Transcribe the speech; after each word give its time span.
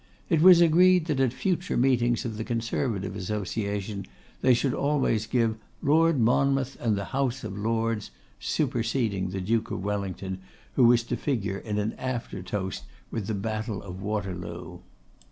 It 0.29 0.41
was 0.41 0.61
agreed 0.61 1.05
that 1.05 1.19
at 1.19 1.31
future 1.31 1.77
meetings 1.77 2.25
of 2.25 2.37
the 2.37 2.43
Conservative 2.43 3.15
Association, 3.15 4.07
they 4.41 4.55
should 4.55 4.73
always 4.73 5.27
give 5.27 5.59
'Lord 5.83 6.19
Monmouth 6.19 6.75
and 6.79 6.97
the 6.97 7.05
House 7.13 7.43
of 7.43 7.55
Lords!' 7.55 8.09
superseding 8.39 9.29
the 9.29 9.41
Duke 9.41 9.69
of 9.69 9.83
Wellington, 9.83 10.39
who 10.73 10.85
was 10.85 11.03
to 11.03 11.15
figure 11.15 11.59
in 11.59 11.77
an 11.77 11.93
after 11.99 12.41
toast 12.41 12.85
with 13.11 13.27
the 13.27 13.35
Battle 13.35 13.83
of 13.83 14.01
Waterloo. 14.01 14.79